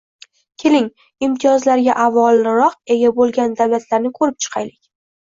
[0.61, 0.85] —Keling,
[1.27, 4.81] imtiyozlariga avvalroq ega bo‘lgan davlatlarni ko‘rib chiqaylik.